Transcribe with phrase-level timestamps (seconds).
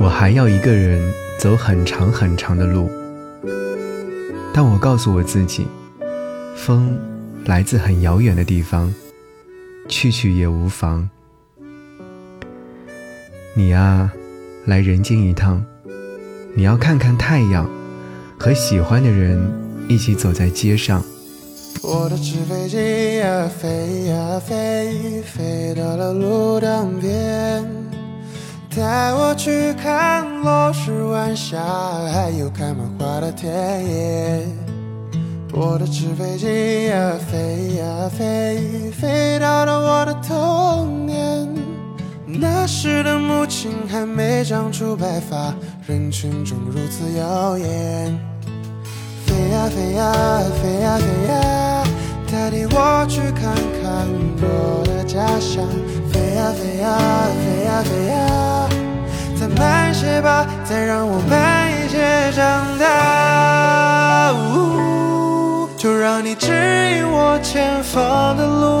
[0.00, 2.88] 我还要一个人走很长很长的路。
[4.54, 5.66] 但我告诉我自己，
[6.56, 6.98] 风
[7.44, 8.92] 来自很遥远的地方，
[9.88, 11.08] 去去也无妨。
[13.54, 14.12] 你啊，
[14.66, 15.64] 来人间一趟，
[16.54, 17.68] 你要看看太阳，
[18.38, 19.40] 和喜欢的人
[19.88, 21.02] 一起走在街上。
[21.82, 27.64] 我的纸飞机呀飞呀飞，飞到了路当边，
[28.76, 31.58] 带我去看落日晚霞，
[32.12, 33.50] 还有开满花的田
[33.84, 34.46] 野。
[35.52, 41.48] 我的纸飞机呀飞呀飞，飞到了我的童年。
[42.26, 45.52] 那时的母亲还没长出白发，
[45.86, 47.66] 人群中如此耀眼。
[49.26, 50.12] 飞呀飞呀
[50.62, 51.84] 飞呀飞呀，
[52.30, 54.06] 带领我去看看
[54.42, 55.66] 我的家乡。
[56.12, 56.98] 飞呀飞呀
[57.34, 58.27] 飞呀飞呀，
[60.20, 64.32] 吧，再让我慢一些长大。
[64.54, 66.52] 呜，就让你指
[66.96, 68.77] 引我前方的路。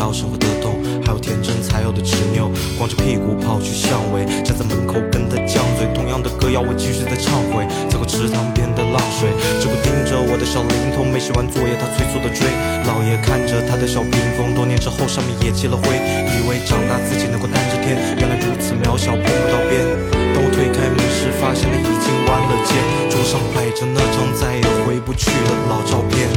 [0.00, 2.48] 到生活的痛，还有天真才有的执拗，
[2.80, 9.28] 光着屁股跑去巷尾，站在门口跟他犟嘴，同样的歌谣我继续在唱回，走过池塘边的浪水，
[9.60, 12.48] 只顾盯着我的小灵通，没写完作业他催促的追，
[12.88, 19.84] 老爷看着他的小屏风，多年之后上面也积了灰，以为长大自己能够担着天，原来如此渺小碰不到边，
[20.32, 22.72] 当我推开门时，发现他已经弯了肩，
[23.12, 26.29] 桌上摆着那张再也回不去的老照片。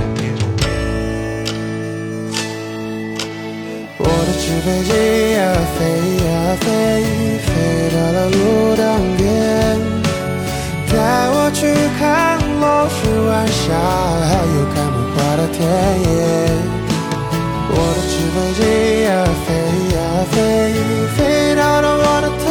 [4.63, 4.91] 飞机
[5.33, 5.41] 呀
[5.77, 5.83] 飞
[6.23, 6.65] 呀飞，
[7.43, 7.51] 飞
[7.91, 8.37] 到了路
[8.77, 8.81] 当
[9.17, 9.27] 边，
[10.87, 10.95] 带
[11.35, 11.67] 我去
[11.99, 12.97] 看落日
[13.27, 13.75] 晚霞，
[14.23, 16.07] 还有开满花的田野。
[17.75, 18.63] 我的纸飞机
[19.03, 19.11] 呀
[19.43, 19.47] 飞
[19.91, 19.97] 呀
[20.31, 20.35] 飞，
[21.17, 21.19] 飞
[21.55, 22.47] 到了我的童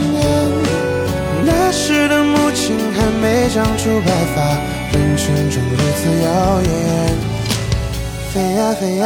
[0.00, 0.10] 年。
[1.44, 4.40] 那时的母亲还没长出白发，
[4.96, 6.72] 人群中如此耀眼。
[8.32, 9.04] 飞呀飞呀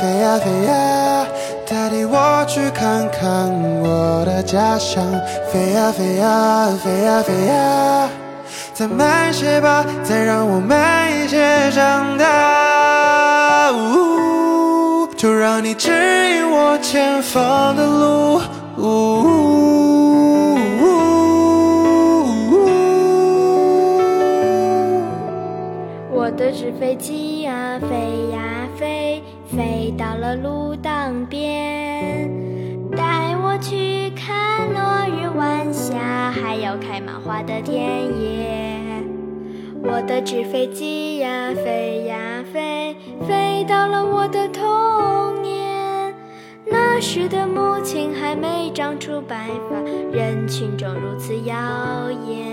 [0.00, 1.24] 飞呀飞呀，
[1.68, 3.50] 代替我去看看
[3.82, 5.04] 我的家乡。
[5.52, 8.08] 飞呀飞呀飞呀飞呀，
[8.72, 13.72] 再慢些吧，再让我慢一些长大。
[13.72, 18.40] 呜，就让你指引我前方的路。
[26.18, 29.22] 我的纸飞机呀飞呀飞，
[29.54, 32.26] 飞到了路当边，
[32.96, 37.84] 带我去看落日晚霞，还有开满花的田
[38.18, 38.80] 野。
[39.82, 42.96] 我的纸飞机呀飞呀飞，
[43.28, 46.14] 飞到了我的童年。
[46.64, 49.76] 那时的母亲还没长出白发，
[50.10, 51.54] 人群中如此耀
[52.26, 52.45] 眼。